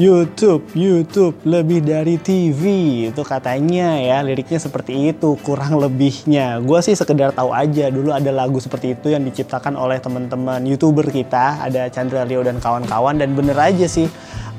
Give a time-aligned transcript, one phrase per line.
[0.00, 2.64] YouTube, YouTube lebih dari TV
[3.12, 6.64] itu katanya ya liriknya seperti itu kurang lebihnya.
[6.64, 11.04] Gue sih sekedar tahu aja dulu ada lagu seperti itu yang diciptakan oleh teman-teman youtuber
[11.12, 14.08] kita ada Chandra Leo dan kawan-kawan dan bener aja sih.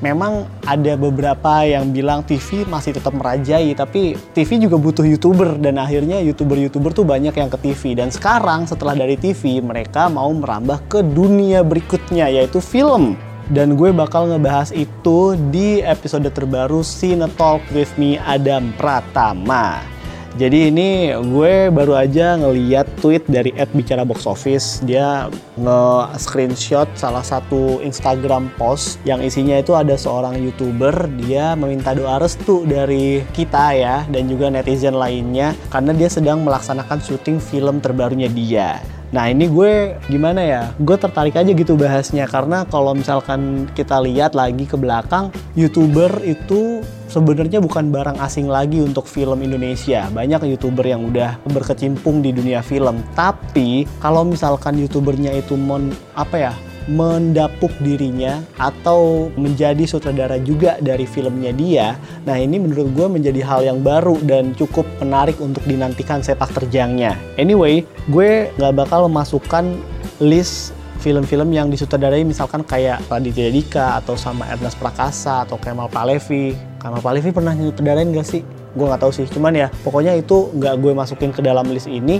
[0.00, 5.76] Memang ada beberapa yang bilang TV masih tetap merajai tapi TV juga butuh youtuber dan
[5.76, 10.80] akhirnya youtuber-youtuber tuh banyak yang ke TV dan sekarang setelah dari TV mereka mau merambah
[10.88, 13.20] ke dunia berikutnya yaitu film
[13.52, 19.99] dan gue bakal ngebahas itu di episode terbaru Cine Talk with me Adam Pratama.
[20.38, 24.78] Jadi ini gue baru aja ngeliat tweet dari Ed Bicara Box Office.
[24.86, 25.26] Dia
[25.58, 31.10] nge-screenshot salah satu Instagram post yang isinya itu ada seorang YouTuber.
[31.26, 37.02] Dia meminta doa restu dari kita ya dan juga netizen lainnya karena dia sedang melaksanakan
[37.02, 38.78] syuting film terbarunya dia.
[39.10, 44.38] Nah ini gue gimana ya, gue tertarik aja gitu bahasnya karena kalau misalkan kita lihat
[44.38, 46.78] lagi ke belakang, youtuber itu
[47.10, 50.06] sebenarnya bukan barang asing lagi untuk film Indonesia.
[50.08, 53.02] Banyak youtuber yang udah berkecimpung di dunia film.
[53.18, 56.52] Tapi kalau misalkan youtubernya itu mon apa ya
[56.88, 61.94] mendapuk dirinya atau menjadi sutradara juga dari filmnya dia.
[62.24, 67.14] Nah ini menurut gue menjadi hal yang baru dan cukup menarik untuk dinantikan sepak terjangnya.
[67.36, 69.76] Anyway, gue nggak bakal memasukkan
[70.18, 76.69] list film-film yang disutradarai misalkan kayak Raditya Dika atau sama Ernest Prakasa atau Kemal Palevi.
[76.80, 78.40] Kemal Palevi pernah nyutradarain gak sih?
[78.72, 79.28] Gue nggak tahu sih.
[79.28, 82.18] Cuman ya pokoknya itu nggak gue masukin ke dalam list ini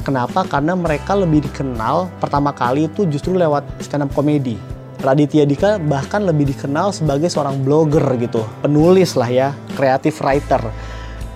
[0.00, 0.48] Kenapa?
[0.48, 4.56] Karena mereka lebih dikenal pertama kali itu justru lewat stand up komedi.
[5.00, 10.60] Raditya Dika bahkan lebih dikenal sebagai seorang blogger gitu, penulis lah ya, creative writer.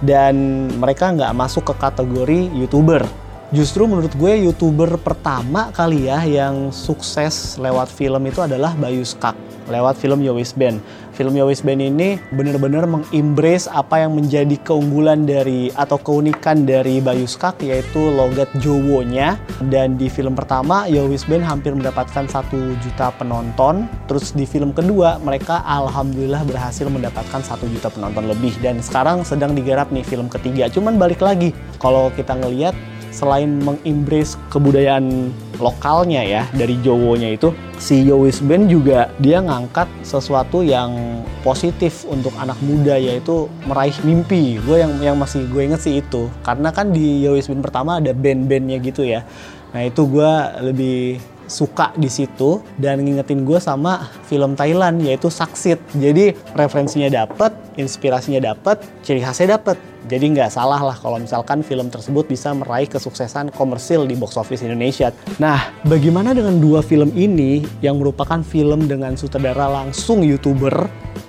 [0.04, 3.04] Dan mereka nggak masuk ke kategori youtuber.
[3.52, 9.36] Justru menurut gue youtuber pertama kali ya yang sukses lewat film itu adalah Bayu Skak
[9.68, 10.80] lewat film Yowis Band.
[11.14, 17.22] Film Yowis Band ini benar-benar mengimbres apa yang menjadi keunggulan dari atau keunikan dari Bayu
[17.30, 19.38] Skak yaitu logat Jowonya.
[19.70, 23.86] Dan di film pertama Yowis Band hampir mendapatkan satu juta penonton.
[24.10, 28.50] Terus di film kedua mereka alhamdulillah berhasil mendapatkan satu juta penonton lebih.
[28.58, 30.66] Dan sekarang sedang digarap nih film ketiga.
[30.66, 32.74] Cuman balik lagi kalau kita ngelihat
[33.14, 35.30] selain mengimbres kebudayaan
[35.62, 42.34] lokalnya ya dari Jowonya itu si Yowis Band juga dia ngangkat sesuatu yang positif untuk
[42.42, 46.90] anak muda yaitu meraih mimpi gue yang yang masih gue inget sih itu karena kan
[46.90, 49.22] di Yowis Band pertama ada band-bandnya gitu ya
[49.70, 50.32] nah itu gue
[50.66, 55.76] lebih suka di situ dan ngingetin gue sama film Thailand yaitu Saksit.
[55.92, 59.76] Jadi referensinya dapet, inspirasinya dapet, ciri khasnya dapet.
[60.04, 64.60] Jadi nggak salah lah kalau misalkan film tersebut bisa meraih kesuksesan komersil di box office
[64.60, 65.08] Indonesia.
[65.40, 70.76] Nah, bagaimana dengan dua film ini yang merupakan film dengan sutradara langsung YouTuber?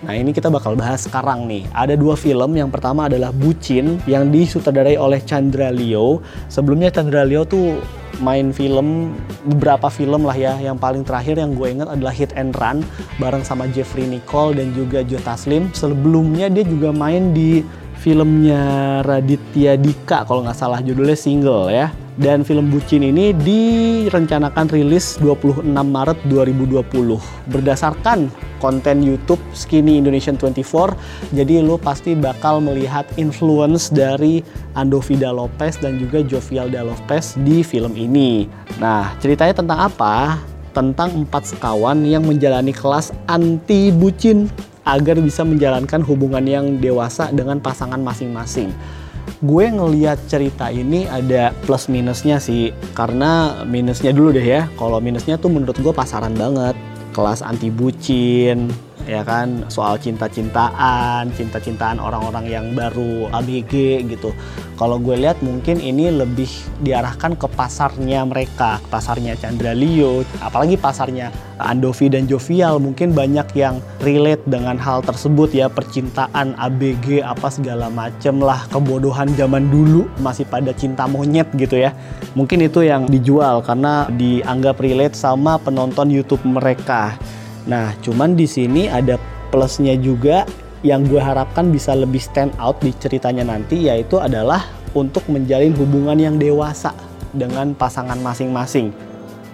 [0.03, 1.63] Nah, ini kita bakal bahas sekarang nih.
[1.71, 6.19] Ada dua film, yang pertama adalah Bucin yang disutradarai oleh Chandra Leo.
[6.51, 7.79] Sebelumnya Chandra Leo tuh
[8.19, 9.11] main film
[9.43, 12.79] beberapa film lah ya yang paling terakhir yang gue ingat adalah Hit and Run
[13.19, 17.59] bareng sama Jeffrey Nicole dan juga Joe Taslim sebelumnya dia juga main di
[18.05, 21.89] filmnya Raditya Dika kalau nggak salah judulnya single ya.
[22.15, 26.87] Dan film Bucin ini direncanakan rilis 26 Maret 2020
[27.51, 28.31] berdasarkan
[28.63, 30.95] konten YouTube Skinny Indonesian 24
[31.35, 34.39] jadi lo pasti bakal melihat influence dari
[34.79, 38.47] Andovida Lopez dan juga Jovialda Lopez di film ini.
[38.79, 40.39] Nah ceritanya tentang apa?
[40.75, 44.51] tentang empat sekawan yang menjalani kelas anti bucin
[44.85, 48.69] agar bisa menjalankan hubungan yang dewasa dengan pasangan masing-masing.
[49.41, 54.69] Gue ngeliat cerita ini ada plus minusnya sih karena minusnya dulu deh ya.
[54.77, 56.77] Kalau minusnya tuh menurut gue pasaran banget.
[57.11, 58.69] Kelas anti bucin
[59.05, 64.33] ya kan soal cinta-cintaan, cinta-cintaan orang-orang yang baru ABG gitu.
[64.75, 66.49] Kalau gue lihat mungkin ini lebih
[66.83, 71.31] diarahkan ke pasarnya mereka, pasarnya Chandra Leo, apalagi pasarnya
[71.61, 72.83] Andovi dan Jovial.
[72.83, 79.31] Mungkin banyak yang relate dengan hal tersebut ya percintaan ABG apa segala macem lah kebodohan
[79.39, 81.95] zaman dulu masih pada cinta monyet gitu ya.
[82.35, 87.15] Mungkin itu yang dijual karena dianggap relate sama penonton YouTube mereka
[87.65, 89.17] Nah, cuman di sini ada
[89.49, 90.45] plusnya juga
[90.85, 96.15] yang gue harapkan bisa lebih stand out di ceritanya nanti yaitu adalah untuk menjalin hubungan
[96.15, 96.93] yang dewasa
[97.33, 98.93] dengan pasangan masing-masing.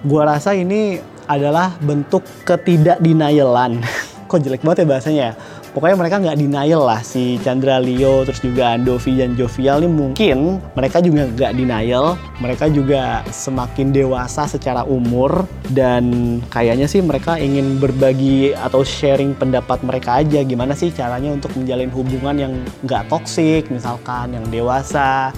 [0.04, 3.80] Gue rasa ini adalah bentuk ketidakdinayalan.
[4.30, 5.34] Kok jelek banget ya bahasanya ya?
[5.72, 10.60] Pokoknya mereka nggak denial lah si Chandra Leo terus juga Andovi dan Jovial ini mungkin
[10.76, 17.80] mereka juga nggak denial mereka juga semakin dewasa secara umur dan kayaknya sih mereka ingin
[17.80, 22.54] berbagi atau sharing pendapat mereka aja gimana sih caranya untuk menjalin hubungan yang
[22.84, 25.32] nggak toksik misalkan yang dewasa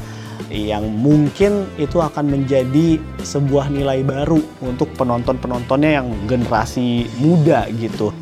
[0.53, 8.13] yang mungkin itu akan menjadi sebuah nilai baru untuk penonton-penontonnya yang generasi muda gitu.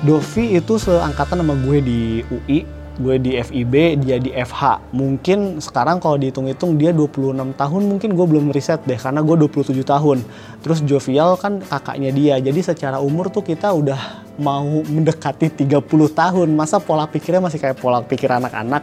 [0.00, 2.00] Dovi itu seangkatan sama gue di
[2.32, 2.64] UI,
[2.96, 4.92] gue di FIB, dia di FH.
[4.96, 9.76] Mungkin sekarang kalau dihitung-hitung dia 26 tahun, mungkin gue belum riset deh karena gue 27
[9.84, 10.24] tahun.
[10.64, 15.84] Terus Jovial kan kakaknya dia, jadi secara umur tuh kita udah mau mendekati 30
[16.16, 16.48] tahun.
[16.48, 18.80] Masa pola pikirnya masih kayak pola pikir anak-anak?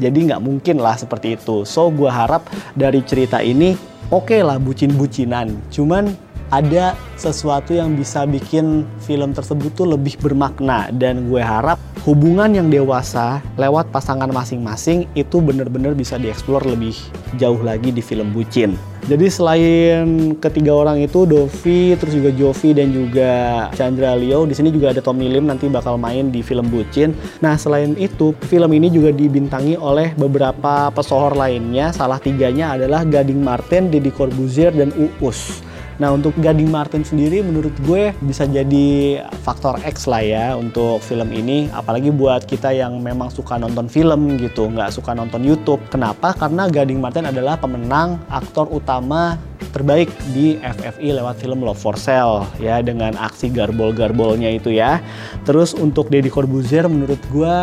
[0.00, 1.68] Jadi nggak mungkin lah seperti itu.
[1.68, 3.76] So gue harap dari cerita ini
[4.08, 5.54] oke okay lah bucin-bucinan.
[5.68, 6.23] Cuman
[6.54, 12.68] ada sesuatu yang bisa bikin film tersebut tuh lebih bermakna dan gue harap hubungan yang
[12.70, 16.94] dewasa lewat pasangan masing-masing itu bener-bener bisa dieksplor lebih
[17.40, 18.76] jauh lagi di film Bucin.
[19.04, 23.32] Jadi selain ketiga orang itu Dovi, terus juga Jovi dan juga
[23.76, 27.12] Chandra Leo, di sini juga ada Tommy Lim nanti bakal main di film Bucin.
[27.44, 31.92] Nah selain itu film ini juga dibintangi oleh beberapa pesohor lainnya.
[31.92, 34.88] Salah tiganya adalah Gading Martin, Deddy Corbuzier dan
[35.20, 35.60] Uus.
[35.98, 41.30] Nah untuk Gading Martin sendiri menurut gue bisa jadi faktor X lah ya untuk film
[41.30, 41.70] ini.
[41.70, 45.80] Apalagi buat kita yang memang suka nonton film gitu, nggak suka nonton YouTube.
[45.92, 46.34] Kenapa?
[46.34, 49.38] Karena Gading Martin adalah pemenang aktor utama
[49.74, 55.02] terbaik di FFI lewat film Love for Sale ya dengan aksi garbol-garbolnya itu ya.
[55.42, 57.56] Terus untuk Deddy Corbuzier menurut gue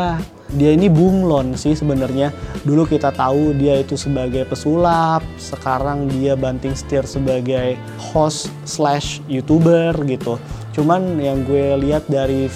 [0.56, 2.34] dia ini bunglon sih sebenarnya.
[2.68, 9.96] Dulu kita tahu dia itu sebagai pesulap, sekarang dia banting setir sebagai host slash youtuber
[10.08, 10.36] gitu.
[10.76, 12.52] Cuman yang gue lihat dari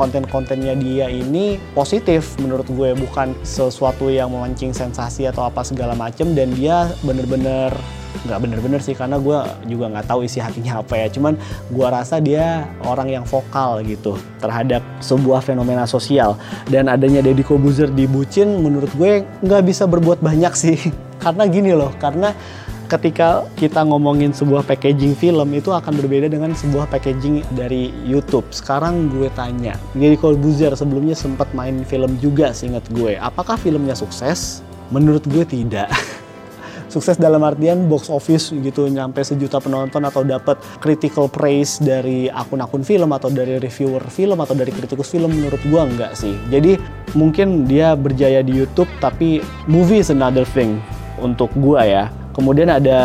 [0.00, 6.32] konten-kontennya dia ini positif menurut gue bukan sesuatu yang memancing sensasi atau apa segala macem
[6.32, 7.68] dan dia bener-bener
[8.26, 9.38] nggak bener-bener sih karena gue
[9.68, 11.40] juga nggak tahu isi hatinya apa ya cuman
[11.72, 16.36] gue rasa dia orang yang vokal gitu terhadap sebuah fenomena sosial
[16.68, 20.78] dan adanya Deddy Kobuzer di Bucin menurut gue nggak bisa berbuat banyak sih
[21.24, 22.36] karena gini loh karena
[22.90, 28.50] ketika kita ngomongin sebuah packaging film itu akan berbeda dengan sebuah packaging dari YouTube.
[28.50, 33.14] Sekarang gue tanya, Deddy Corbuzier sebelumnya sempat main film juga seingat gue.
[33.14, 34.66] Apakah filmnya sukses?
[34.90, 35.86] Menurut gue tidak.
[36.90, 42.82] sukses dalam artian box office gitu nyampe sejuta penonton atau dapat critical praise dari akun-akun
[42.82, 46.34] film atau dari reviewer film atau dari kritikus film menurut gua enggak sih.
[46.50, 46.76] Jadi
[47.16, 49.40] mungkin dia berjaya di YouTube tapi
[49.70, 50.82] movie is another thing
[51.22, 52.04] untuk gua ya.
[52.30, 53.00] Kemudian ada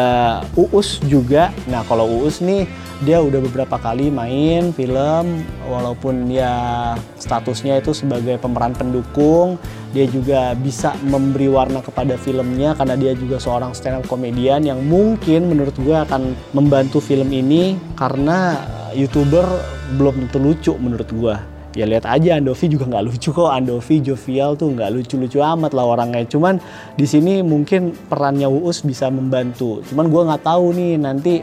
[0.54, 1.50] Uus juga.
[1.66, 2.70] Nah, kalau Uus nih
[3.04, 9.60] dia udah beberapa kali main film walaupun ya statusnya itu sebagai pemeran pendukung
[9.92, 14.80] dia juga bisa memberi warna kepada filmnya karena dia juga seorang stand up komedian yang
[14.88, 18.64] mungkin menurut gue akan membantu film ini karena
[18.96, 19.44] youtuber
[20.00, 24.56] belum tentu lucu menurut gue ya lihat aja Andovi juga nggak lucu kok Andovi Jovial
[24.56, 26.58] tuh nggak lucu-lucu amat lah orangnya cuman
[26.96, 31.34] di sini mungkin perannya Uus bisa membantu cuman gue nggak tahu nih nanti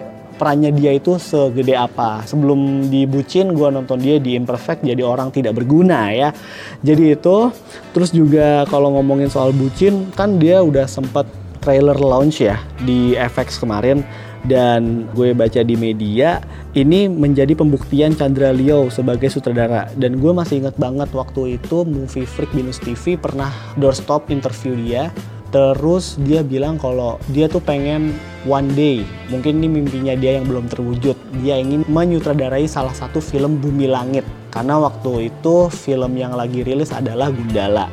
[0.43, 2.27] perannya dia itu segede apa.
[2.27, 6.35] Sebelum dibucin gue nonton dia di Imperfect jadi orang tidak berguna ya.
[6.83, 7.55] Jadi itu
[7.95, 13.63] terus juga kalau ngomongin soal bucin kan dia udah sempet trailer launch ya di FX
[13.63, 14.03] kemarin
[14.43, 16.43] dan gue baca di media
[16.75, 22.27] ini menjadi pembuktian Chandra Leo sebagai sutradara dan gue masih inget banget waktu itu Movie
[22.27, 25.15] Freak Binus TV pernah doorstop interview dia
[25.53, 28.17] Terus dia bilang kalau dia tuh pengen
[28.49, 31.13] one day, mungkin ini mimpinya dia yang belum terwujud.
[31.45, 34.25] Dia ingin menyutradarai salah satu film Bumi Langit.
[34.49, 37.93] Karena waktu itu film yang lagi rilis adalah Gundala.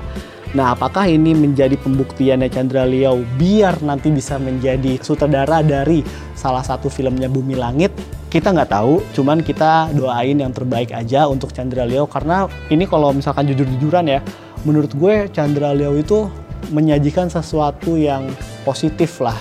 [0.49, 6.01] Nah, apakah ini menjadi pembuktiannya Chandra Liao biar nanti bisa menjadi sutradara dari
[6.33, 7.93] salah satu filmnya Bumi Langit?
[8.33, 13.13] Kita nggak tahu, cuman kita doain yang terbaik aja untuk Chandra Liao karena ini kalau
[13.13, 14.25] misalkan jujur-jujuran ya,
[14.65, 16.25] menurut gue Chandra Liao itu
[16.73, 18.25] menyajikan sesuatu yang
[18.65, 19.37] positif lah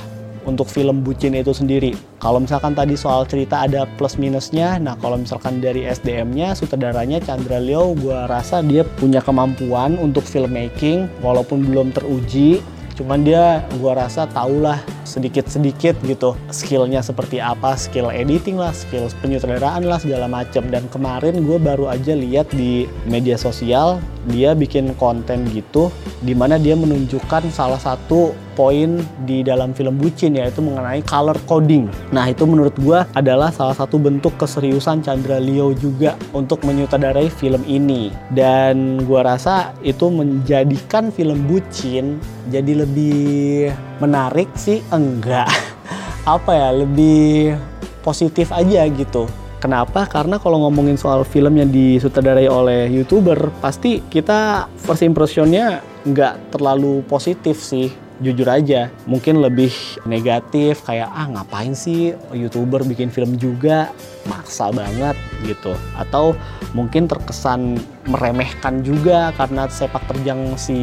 [0.48, 1.92] untuk film Bucin itu sendiri.
[2.18, 7.60] Kalau misalkan tadi soal cerita ada plus minusnya, nah kalau misalkan dari SDM-nya, sutradaranya Chandra
[7.60, 12.64] Leo, gue rasa dia punya kemampuan untuk filmmaking, walaupun belum teruji,
[12.98, 19.86] cuman dia gue rasa tahulah sedikit-sedikit gitu skillnya seperti apa skill editing lah skill penyutradaraan
[19.86, 25.48] lah segala macam dan kemarin gue baru aja lihat di media sosial dia bikin konten
[25.50, 25.88] gitu
[26.20, 31.86] di mana dia menunjukkan salah satu poin di dalam film Bucin yaitu mengenai color coding.
[32.10, 37.62] Nah itu menurut gue adalah salah satu bentuk keseriusan Chandra Leo juga untuk menyutradarai film
[37.70, 38.10] ini.
[38.34, 42.18] Dan gue rasa itu menjadikan film Bucin
[42.50, 43.70] jadi lebih
[44.02, 45.46] menarik sih enggak.
[46.26, 47.54] Apa ya lebih
[48.02, 50.06] positif aja gitu Kenapa?
[50.06, 57.02] Karena kalau ngomongin soal film yang disutradarai oleh youtuber, pasti kita first impressionnya nggak terlalu
[57.10, 57.90] positif sih.
[58.18, 59.70] Jujur aja, mungkin lebih
[60.02, 63.94] negatif kayak ah ngapain sih youtuber bikin film juga
[64.26, 65.14] maksa banget
[65.46, 65.74] gitu.
[65.94, 66.34] Atau
[66.74, 67.78] mungkin terkesan
[68.10, 70.78] meremehkan juga karena sepak terjang si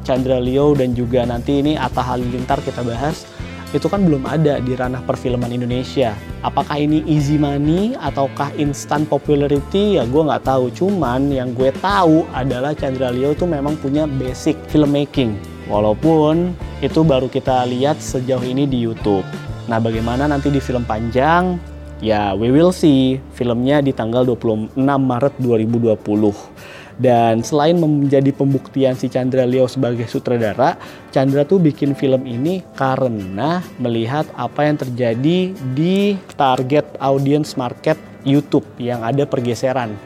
[0.00, 3.28] Chandra Leo dan juga nanti ini Atta Halilintar kita bahas
[3.70, 6.14] itu kan belum ada di ranah perfilman Indonesia.
[6.42, 10.74] Apakah ini easy money ataukah instant popularity ya gue nggak tahu.
[10.74, 15.38] Cuman yang gue tahu adalah Chandra Leo tuh memang punya basic filmmaking.
[15.70, 16.50] Walaupun
[16.82, 19.22] itu baru kita lihat sejauh ini di YouTube.
[19.70, 21.54] Nah bagaimana nanti di film panjang?
[22.02, 23.22] Ya we will see.
[23.38, 26.89] Filmnya di tanggal 26 Maret 2020.
[27.00, 30.76] Dan selain menjadi pembuktian si Chandra Leo sebagai sutradara,
[31.08, 38.68] Chandra tuh bikin film ini karena melihat apa yang terjadi di target audience market YouTube
[38.76, 39.96] yang ada pergeseran.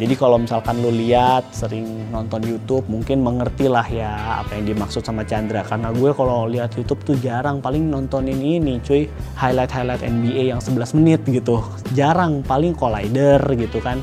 [0.00, 5.04] Jadi kalau misalkan lo lihat sering nonton YouTube mungkin mengerti lah ya apa yang dimaksud
[5.04, 5.60] sama Chandra.
[5.60, 9.12] Karena gue kalau lihat YouTube tuh jarang paling nontonin ini cuy.
[9.36, 11.60] Highlight highlight NBA yang 11 menit gitu.
[11.92, 14.00] Jarang paling collider gitu kan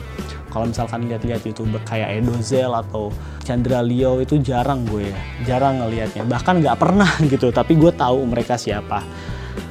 [0.47, 3.11] kalau misalkan lihat-lihat youtuber kayak Edozel atau
[3.43, 5.11] Chandra Leo itu jarang gue
[5.43, 6.23] jarang ngelihatnya.
[6.23, 9.03] Bahkan nggak pernah gitu tapi gue tahu mereka siapa.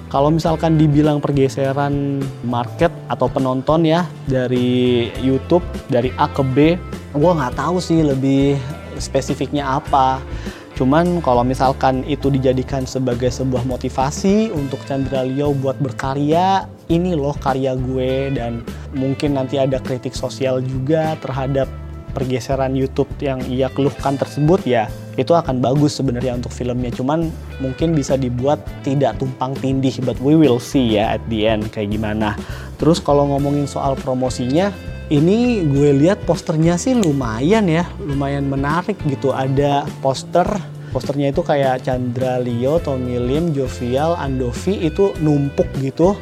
[0.06, 6.56] Kalau misalkan dibilang pergeseran market atau penonton ya dari YouTube dari A ke B
[7.16, 8.54] gue nggak tahu sih lebih
[9.00, 10.20] spesifiknya apa
[10.76, 17.32] Cuman kalau misalkan itu dijadikan sebagai sebuah motivasi untuk Chandra Leo buat berkarya, ini loh
[17.40, 18.36] karya gue.
[18.36, 18.60] Dan
[18.92, 21.64] mungkin nanti ada kritik sosial juga terhadap
[22.12, 24.88] pergeseran YouTube yang ia keluhkan tersebut ya
[25.20, 26.92] itu akan bagus sebenarnya untuk filmnya.
[26.92, 27.28] Cuman
[27.60, 31.92] mungkin bisa dibuat tidak tumpang tindih but we will see ya at the end kayak
[31.92, 32.36] gimana.
[32.76, 34.72] Terus kalau ngomongin soal promosinya
[35.06, 39.30] ini gue lihat posternya sih lumayan ya, lumayan menarik gitu.
[39.30, 40.46] Ada poster,
[40.90, 46.18] posternya itu kayak Chandra Leo, Tommy Lim, Jovial, Andovi itu numpuk gitu.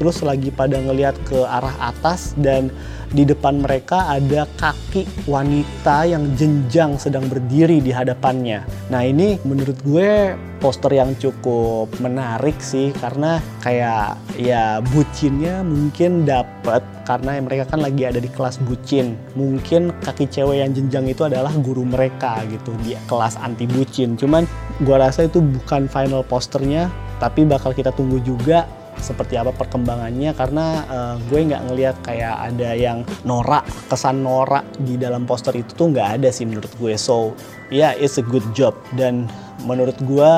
[0.00, 2.72] Terus lagi pada ngelihat ke arah atas dan
[3.12, 8.64] di depan mereka ada kaki wanita yang jenjang sedang berdiri di hadapannya.
[8.88, 16.80] Nah ini menurut gue poster yang cukup menarik sih karena kayak ya bucinnya mungkin dapat
[17.04, 19.20] karena mereka kan lagi ada di kelas bucin.
[19.36, 24.16] Mungkin kaki cewek yang jenjang itu adalah guru mereka gitu di kelas anti bucin.
[24.16, 24.48] Cuman
[24.80, 26.88] gue rasa itu bukan final posternya
[27.20, 28.64] tapi bakal kita tunggu juga
[28.98, 34.98] seperti apa perkembangannya karena uh, gue nggak ngelihat kayak ada yang norak kesan norak di
[34.98, 36.94] dalam poster itu tuh nggak ada sih menurut gue.
[36.98, 37.38] So
[37.70, 38.76] ya yeah, it's a good job.
[38.98, 39.30] Dan
[39.64, 40.32] menurut gue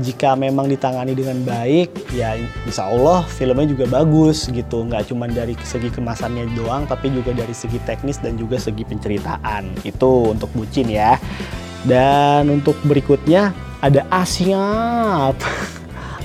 [0.00, 4.86] jika memang ditangani dengan baik ya insya Allah filmnya juga bagus gitu.
[4.86, 9.84] Nggak cuma dari segi kemasannya doang tapi juga dari segi teknis dan juga segi penceritaan.
[9.84, 11.20] Itu untuk bucin ya.
[11.80, 15.40] Dan untuk berikutnya ada Asyap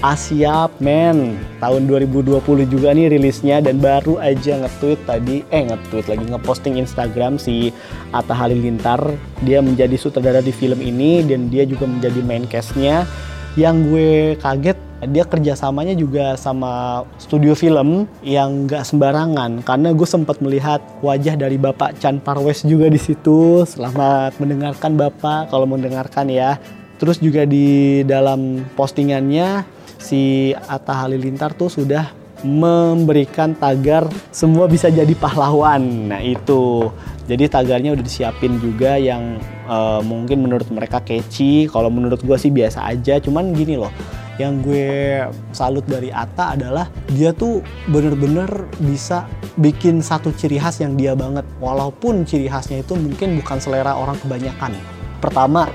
[0.05, 2.37] Asia Men tahun 2020
[2.69, 7.73] juga nih rilisnya dan baru aja nge-tweet tadi eh nge-tweet lagi nge-posting Instagram si
[8.13, 9.01] Atta Halilintar
[9.41, 13.09] dia menjadi sutradara di film ini dan dia juga menjadi main cast-nya
[13.57, 14.77] yang gue kaget
[15.09, 21.57] dia kerjasamanya juga sama studio film yang gak sembarangan karena gue sempat melihat wajah dari
[21.57, 23.65] Bapak Chan Parwes juga di situ.
[23.65, 26.61] Selamat mendengarkan Bapak kalau mendengarkan ya.
[26.95, 35.11] Terus juga di dalam postingannya si Atta Halilintar tuh sudah memberikan tagar semua bisa jadi
[35.17, 36.11] pahlawan.
[36.13, 36.93] Nah itu,
[37.25, 41.65] jadi tagarnya udah disiapin juga yang uh, mungkin menurut mereka catchy.
[41.65, 43.17] Kalau menurut gue sih biasa aja.
[43.17, 43.89] Cuman gini loh,
[44.37, 45.25] yang gue
[45.55, 49.25] salut dari Atta adalah dia tuh bener-bener bisa
[49.57, 51.47] bikin satu ciri khas yang dia banget.
[51.57, 54.75] Walaupun ciri khasnya itu mungkin bukan selera orang kebanyakan.
[55.17, 55.71] Pertama,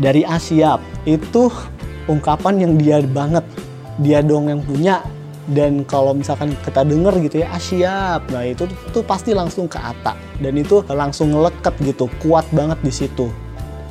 [0.00, 1.52] dari Asia itu
[2.08, 3.44] ungkapan yang dia banget
[4.00, 5.04] dia dong yang punya
[5.50, 9.76] dan kalau misalkan kita denger gitu ya ah siap nah itu tuh pasti langsung ke
[9.76, 13.26] Ata dan itu langsung ngelekat gitu kuat banget di situ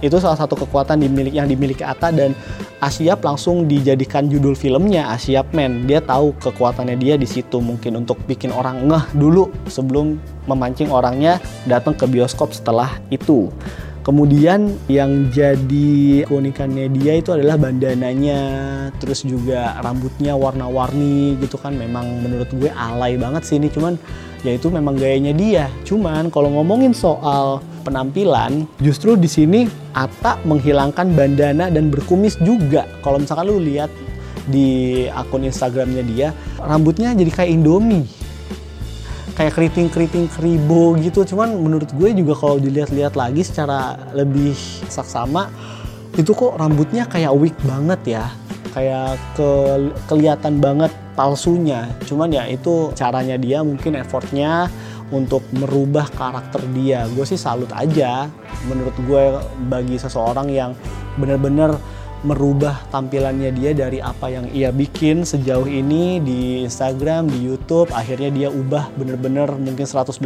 [0.02, 2.34] itu salah satu kekuatan dimiliki yang dimiliki Atta dan
[2.82, 5.86] Asyap langsung dijadikan judul filmnya Asyap Man.
[5.86, 10.18] Dia tahu kekuatannya dia di situ mungkin untuk bikin orang ngeh dulu sebelum
[10.50, 11.38] memancing orangnya
[11.70, 13.54] datang ke bioskop setelah itu.
[14.02, 18.42] Kemudian yang jadi keunikannya dia itu adalah bandananya,
[18.98, 21.78] terus juga rambutnya warna-warni gitu kan.
[21.78, 24.02] Memang menurut gue alay banget sih ini, cuman
[24.42, 25.70] ya itu memang gayanya dia.
[25.86, 32.90] Cuman kalau ngomongin soal penampilan, justru di sini Ata menghilangkan bandana dan berkumis juga.
[33.06, 33.94] Kalau misalkan lu lihat
[34.50, 38.21] di akun Instagramnya dia, rambutnya jadi kayak Indomie.
[39.42, 41.26] Kayak keriting-keriting keribo gitu.
[41.26, 44.54] Cuman menurut gue juga kalau dilihat-lihat lagi secara lebih
[44.86, 45.50] saksama,
[46.14, 48.30] itu kok rambutnya kayak wig banget ya.
[48.70, 49.50] Kayak ke
[50.06, 51.90] kelihatan banget palsunya.
[52.06, 54.70] Cuman ya itu caranya dia mungkin effortnya
[55.10, 57.10] untuk merubah karakter dia.
[57.10, 58.30] Gue sih salut aja.
[58.70, 59.42] Menurut gue
[59.74, 60.78] bagi seseorang yang
[61.18, 61.82] benar-benar
[62.22, 68.30] merubah tampilannya dia dari apa yang ia bikin sejauh ini di Instagram, di YouTube, akhirnya
[68.30, 70.22] dia ubah bener-bener mungkin 180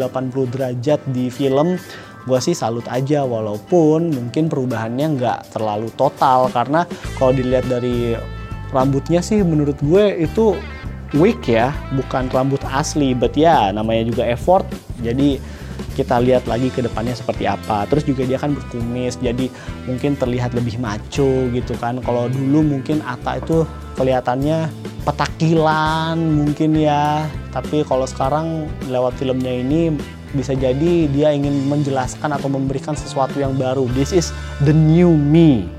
[0.51, 1.79] derajat di film.
[2.25, 6.83] Gue sih salut aja walaupun mungkin perubahannya nggak terlalu total karena
[7.21, 8.17] kalau dilihat dari
[8.73, 10.57] rambutnya sih menurut gue itu
[11.15, 13.15] wig ya, bukan rambut asli.
[13.15, 14.67] But ya, namanya juga effort.
[14.99, 15.39] Jadi
[15.95, 17.87] kita lihat lagi ke depannya seperti apa.
[17.87, 19.47] Terus juga dia kan berkumis, jadi
[19.87, 22.03] mungkin terlihat lebih maco gitu kan.
[22.03, 23.63] Kalau dulu mungkin Ata itu
[23.95, 24.67] kelihatannya
[25.07, 27.23] petakilan mungkin ya.
[27.55, 29.95] Tapi kalau sekarang lewat filmnya ini
[30.35, 33.87] bisa jadi dia ingin menjelaskan atau memberikan sesuatu yang baru.
[33.95, 34.35] This is
[34.67, 35.71] the new me.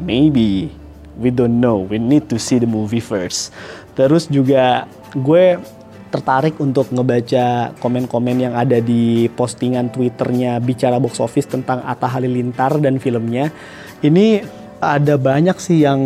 [0.00, 0.72] Maybe
[1.20, 1.84] we don't know.
[1.84, 3.52] We need to see the movie first.
[3.92, 5.60] Terus juga gue
[6.12, 12.76] tertarik untuk ngebaca komen-komen yang ada di postingan Twitternya Bicara Box Office tentang Atta Halilintar
[12.76, 13.48] dan filmnya.
[14.04, 14.44] Ini
[14.76, 16.02] ada banyak sih yang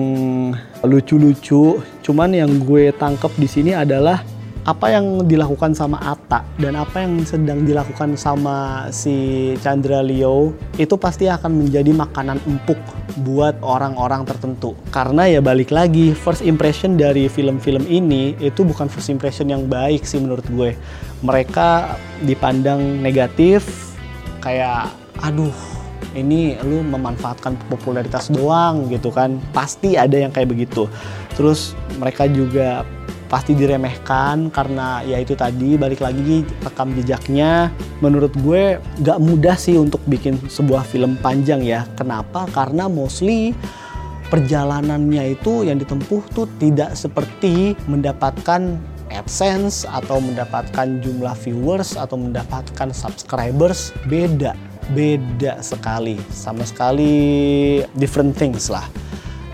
[0.87, 1.83] lucu-lucu.
[2.07, 4.23] Cuman yang gue tangkep di sini adalah
[4.67, 10.99] apa yang dilakukan sama Atta dan apa yang sedang dilakukan sama si Chandra Leo itu
[10.99, 12.77] pasti akan menjadi makanan empuk
[13.23, 14.75] buat orang-orang tertentu.
[14.91, 20.03] Karena ya balik lagi, first impression dari film-film ini itu bukan first impression yang baik
[20.03, 20.75] sih menurut gue.
[21.23, 21.95] Mereka
[22.27, 23.95] dipandang negatif
[24.43, 24.91] kayak
[25.23, 25.55] aduh
[26.19, 30.89] ini lu memanfaatkan popularitas doang gitu kan pasti ada yang kayak begitu
[31.37, 32.85] terus mereka juga
[33.27, 37.71] pasti diremehkan karena ya itu tadi balik lagi rekam jejaknya.
[38.01, 41.85] Menurut gue gak mudah sih untuk bikin sebuah film panjang ya.
[41.99, 42.47] Kenapa?
[42.51, 43.53] Karena mostly
[44.31, 52.91] perjalanannya itu yang ditempuh tuh tidak seperti mendapatkan AdSense atau mendapatkan jumlah viewers atau mendapatkan
[52.91, 53.95] subscribers.
[54.11, 54.55] Beda
[54.95, 56.15] beda sekali.
[56.31, 58.87] Sama sekali different things lah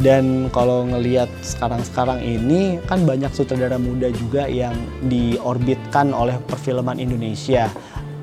[0.03, 4.75] dan kalau ngelihat sekarang-sekarang ini kan banyak sutradara muda juga yang
[5.07, 7.71] diorbitkan oleh perfilman Indonesia.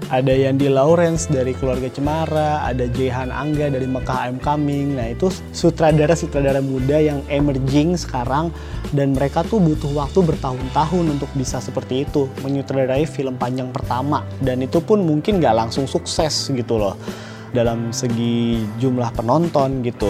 [0.10, 4.98] Ada yang di Lawrence dari keluarga Cemara, ada Jehan Angga dari Mekah I'm Coming.
[4.98, 8.50] Nah itu sutradara-sutradara muda yang emerging sekarang
[8.92, 14.66] dan mereka tuh butuh waktu bertahun-tahun untuk bisa seperti itu menyutradarai film panjang pertama dan
[14.66, 16.98] itu pun mungkin nggak langsung sukses gitu loh
[17.54, 20.10] dalam segi jumlah penonton gitu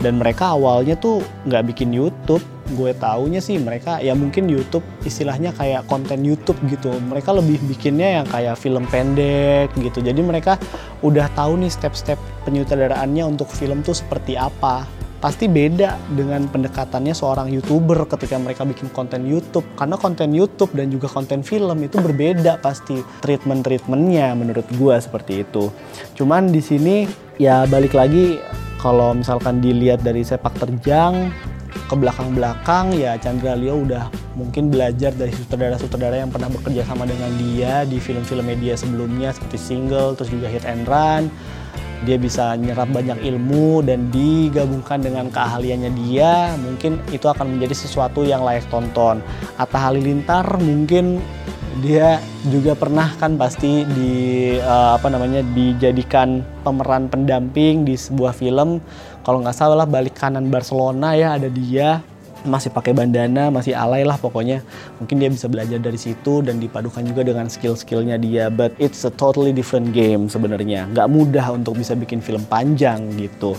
[0.00, 2.42] dan mereka awalnya tuh nggak bikin YouTube.
[2.72, 6.90] Gue taunya sih mereka ya mungkin YouTube istilahnya kayak konten YouTube gitu.
[6.90, 10.00] Mereka lebih bikinnya yang kayak film pendek gitu.
[10.00, 10.56] Jadi mereka
[11.04, 12.16] udah tahu nih step-step
[12.48, 14.88] penyutradaraannya untuk film tuh seperti apa.
[15.20, 19.68] Pasti beda dengan pendekatannya seorang youtuber ketika mereka bikin konten YouTube.
[19.76, 25.44] Karena konten YouTube dan juga konten film itu berbeda pasti treatment treatmentnya menurut gue seperti
[25.44, 25.68] itu.
[26.16, 27.04] Cuman di sini
[27.36, 28.40] ya balik lagi
[28.80, 31.28] kalau misalkan dilihat dari sepak terjang
[31.70, 37.30] ke belakang-belakang ya Chandra Leo udah mungkin belajar dari sutradara-sutradara yang pernah bekerja sama dengan
[37.36, 41.28] dia di film-film media sebelumnya seperti Single terus juga Hit and Run
[42.04, 48.24] dia bisa nyerap banyak ilmu dan digabungkan dengan keahliannya dia mungkin itu akan menjadi sesuatu
[48.24, 49.20] yang layak tonton.
[49.60, 51.20] Atta Halilintar mungkin
[51.80, 54.12] dia juga pernah kan pasti di
[54.58, 58.80] uh, apa namanya dijadikan pemeran pendamping di sebuah film.
[59.20, 62.00] Kalau nggak salah balik kanan Barcelona ya ada dia
[62.46, 64.64] masih pakai bandana masih alay lah pokoknya.
[65.02, 68.48] Mungkin dia bisa belajar dari situ dan dipadukan juga dengan skill-skillnya dia.
[68.48, 70.88] But it's a totally different game sebenarnya.
[70.90, 73.56] Nggak mudah untuk bisa bikin film panjang gitu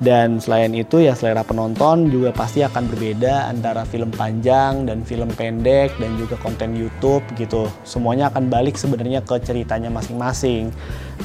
[0.00, 5.28] Dan selain itu ya selera penonton juga pasti akan berbeda antara film panjang dan film
[5.36, 7.68] pendek dan juga konten YouTube gitu.
[7.84, 10.72] Semuanya akan balik sebenarnya ke ceritanya masing-masing.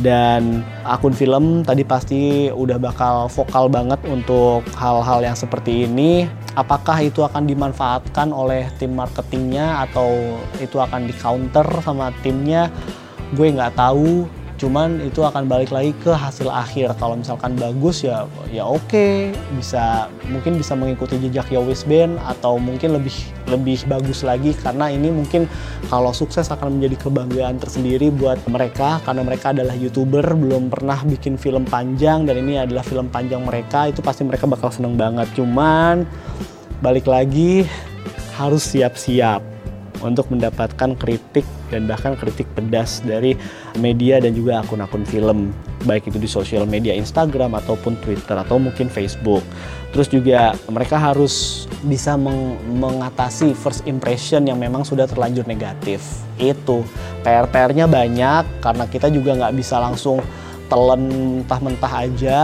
[0.03, 6.27] Dan akun film tadi pasti udah bakal vokal banget untuk hal-hal yang seperti ini.
[6.59, 12.67] Apakah itu akan dimanfaatkan oleh tim marketingnya atau itu akan di counter sama timnya?
[13.39, 16.95] Gue nggak tahu cuman itu akan balik lagi ke hasil akhir.
[16.95, 18.87] Kalau misalkan bagus ya ya oke.
[18.87, 19.35] Okay.
[19.55, 23.15] bisa mungkin bisa mengikuti jejak Yowis Band atau mungkin lebih
[23.47, 24.55] lebih bagus lagi.
[24.55, 25.47] Karena ini mungkin
[25.91, 28.99] kalau sukses akan menjadi kebanggaan tersendiri buat mereka.
[29.03, 32.23] Karena mereka adalah youtuber belum pernah bikin film panjang.
[32.23, 35.27] Dan ini adalah film panjang mereka itu pasti mereka bakal seneng banget.
[35.35, 36.07] Cuman
[36.83, 37.63] balik lagi
[38.35, 39.54] harus siap-siap
[40.03, 43.37] untuk mendapatkan kritik dan bahkan kritik pedas dari
[43.79, 45.53] media dan juga akun-akun film
[45.85, 49.45] baik itu di sosial media Instagram ataupun Twitter atau mungkin Facebook.
[49.95, 56.03] Terus juga mereka harus bisa meng mengatasi first impression yang memang sudah terlanjur negatif.
[56.35, 56.83] Itu
[57.23, 60.19] PR-PR-nya banyak karena kita juga nggak bisa langsung
[60.67, 61.07] telan
[61.45, 62.39] mentah-mentah aja.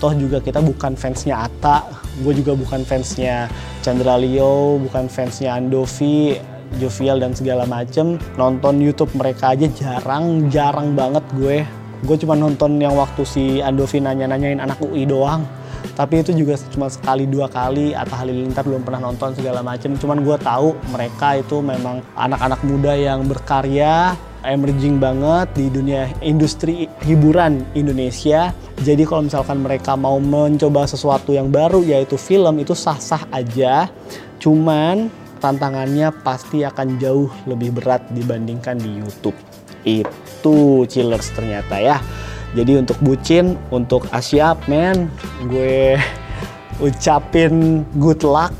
[0.00, 1.86] Toh juga kita bukan fansnya Ata,
[2.20, 3.48] gue juga bukan fansnya
[3.80, 6.36] Chandra Leo, bukan fansnya Andovi,
[6.76, 11.64] jovial dan segala macem nonton YouTube mereka aja jarang jarang banget gue
[12.04, 15.46] gue cuma nonton yang waktu si Andovi nanya-nanyain anak UI doang
[15.94, 20.20] tapi itu juga cuma sekali dua kali Atta Halilintar belum pernah nonton segala macem cuman
[20.20, 27.64] gue tahu mereka itu memang anak-anak muda yang berkarya emerging banget di dunia industri hiburan
[27.72, 28.52] Indonesia.
[28.84, 33.88] Jadi kalau misalkan mereka mau mencoba sesuatu yang baru yaitu film itu sah-sah aja.
[34.38, 35.08] Cuman
[35.44, 39.36] tantangannya pasti akan jauh lebih berat dibandingkan di YouTube.
[39.84, 42.00] Itu chillers ternyata ya.
[42.56, 45.12] Jadi untuk bucin, untuk Asyap men,
[45.52, 46.00] gue
[46.80, 48.56] ucapin good luck.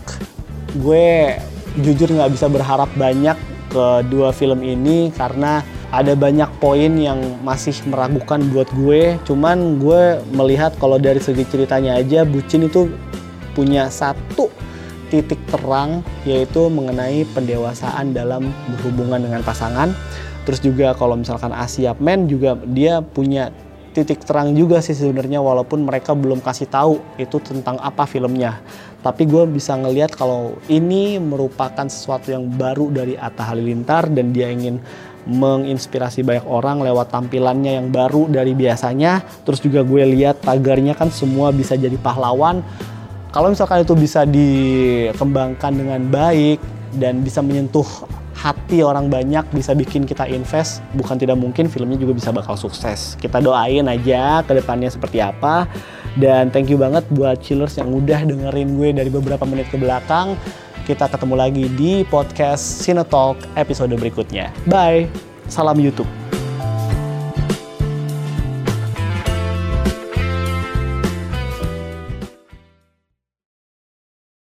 [0.77, 1.41] Gue
[1.81, 3.39] jujur nggak bisa berharap banyak
[3.73, 9.17] ke dua film ini karena ada banyak poin yang masih meragukan buat gue.
[9.25, 12.93] Cuman gue melihat kalau dari segi ceritanya aja, bucin itu
[13.55, 14.51] punya satu
[15.09, 19.93] titik terang yaitu mengenai pendewasaan dalam berhubungan dengan pasangan.
[20.45, 23.49] Terus juga kalau misalkan Asia Men juga dia punya
[23.95, 28.59] titik terang juga sih sebenarnya walaupun mereka belum kasih tahu itu tentang apa filmnya.
[29.01, 34.51] Tapi gue bisa ngelihat kalau ini merupakan sesuatu yang baru dari Atta Halilintar dan dia
[34.51, 34.83] ingin
[35.25, 39.25] menginspirasi banyak orang lewat tampilannya yang baru dari biasanya.
[39.47, 42.61] Terus juga gue lihat tagarnya kan semua bisa jadi pahlawan
[43.35, 46.63] kalau misalkan itu bisa dikembangkan dengan baik
[46.95, 48.07] dan bisa menyentuh
[48.39, 53.19] hati orang banyak, bisa bikin kita invest, bukan tidak mungkin filmnya juga bisa bakal sukses.
[53.19, 55.67] Kita doain aja ke depannya seperti apa.
[56.15, 60.39] Dan thank you banget buat chillers yang udah dengerin gue dari beberapa menit ke belakang.
[60.87, 64.55] Kita ketemu lagi di podcast Cinetalk episode berikutnya.
[64.71, 65.11] Bye.
[65.51, 66.24] Salam YouTube.